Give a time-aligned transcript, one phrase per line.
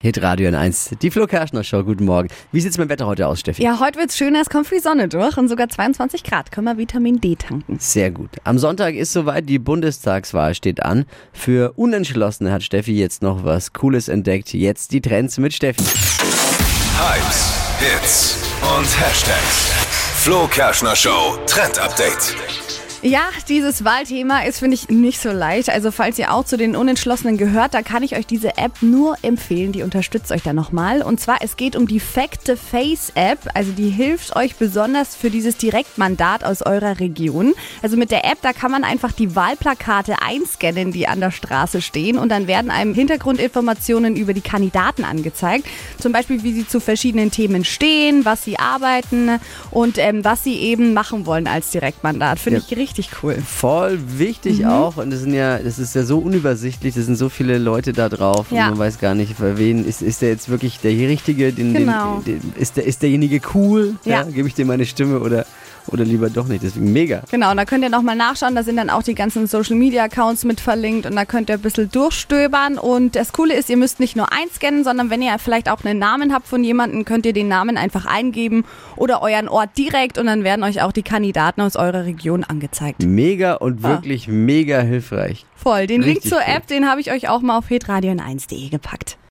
[0.00, 2.28] Hitradio in 1, die Flo Kerschner Show, guten Morgen.
[2.52, 3.64] Wie sieht's mit dem Wetter heute aus, Steffi?
[3.64, 6.52] Ja, heute wird's schöner, es kommt viel Sonne durch und sogar 22 Grad.
[6.52, 7.80] Können wir Vitamin D tanken.
[7.80, 8.30] Sehr gut.
[8.44, 11.04] Am Sonntag ist soweit, die Bundestagswahl steht an.
[11.32, 14.54] Für Unentschlossene hat Steffi jetzt noch was Cooles entdeckt.
[14.54, 15.82] Jetzt die Trends mit Steffi.
[15.82, 18.36] Hypes, Hits
[18.78, 19.72] und Hashtags.
[20.22, 22.36] Flo Kerschner Show Trend Update.
[23.00, 25.70] Ja, dieses Wahlthema ist, finde ich, nicht so leicht.
[25.70, 29.16] Also falls ihr auch zu den Unentschlossenen gehört, da kann ich euch diese App nur
[29.22, 29.70] empfehlen.
[29.70, 31.02] Die unterstützt euch da nochmal.
[31.02, 33.38] Und zwar, es geht um die Fact the Face App.
[33.54, 37.54] Also die hilft euch besonders für dieses Direktmandat aus eurer Region.
[37.82, 41.80] Also mit der App, da kann man einfach die Wahlplakate einscannen, die an der Straße
[41.82, 42.18] stehen.
[42.18, 45.66] Und dann werden einem Hintergrundinformationen über die Kandidaten angezeigt.
[46.00, 49.38] Zum Beispiel, wie sie zu verschiedenen Themen stehen, was sie arbeiten
[49.70, 52.40] und ähm, was sie eben machen wollen als Direktmandat.
[52.40, 52.64] Finde Ja.
[52.68, 52.87] ich richtig
[53.22, 53.36] cool.
[53.44, 57.28] Voll wichtig auch und das sind ja, das ist ja so unübersichtlich, das sind so
[57.28, 58.64] viele Leute da drauf Ja.
[58.64, 61.74] und man weiß gar nicht, für wen ist, ist der jetzt wirklich der Richtige, den,
[61.74, 62.20] Genau.
[62.26, 64.22] den, den, ist, der, ist derjenige cool, Ja.
[64.24, 65.46] gebe ich dir meine Stimme oder,
[65.88, 67.22] oder lieber doch nicht, deswegen mega.
[67.30, 70.04] Genau, und da könnt ihr nochmal nachschauen, da sind dann auch die ganzen Social Media
[70.04, 72.78] Accounts mit verlinkt und da könnt ihr ein bisschen durchstöbern.
[72.78, 75.98] Und das Coole ist, ihr müsst nicht nur einscannen, sondern wenn ihr vielleicht auch einen
[75.98, 78.64] Namen habt von jemandem, könnt ihr den Namen einfach eingeben
[78.96, 83.02] oder euren Ort direkt und dann werden euch auch die Kandidaten aus eurer Region angezeigt.
[83.02, 85.44] Mega und wirklich mega hilfreich.
[85.54, 85.86] Voll.
[85.86, 86.54] Den Link Richtig zur cool.
[86.54, 89.18] App, den habe ich euch auch mal auf hitradio1.de gepackt.